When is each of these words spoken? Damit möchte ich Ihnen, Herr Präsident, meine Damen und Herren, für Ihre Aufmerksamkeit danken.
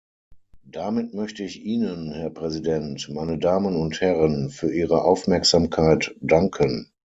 Damit 0.65 1.13
möchte 1.13 1.43
ich 1.43 1.61
Ihnen, 1.63 2.11
Herr 2.11 2.31
Präsident, 2.31 3.07
meine 3.13 3.37
Damen 3.37 3.75
und 3.75 4.01
Herren, 4.01 4.49
für 4.49 4.73
Ihre 4.73 5.03
Aufmerksamkeit 5.03 6.15
danken. 6.21 6.91